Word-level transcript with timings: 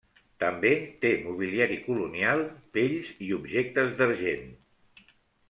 També 0.43 0.69
té 1.03 1.11
mobiliari 1.25 1.77
colonial, 1.89 2.41
pells 2.79 3.13
i 3.27 3.29
objectes 3.41 3.95
d'argent. 4.01 4.51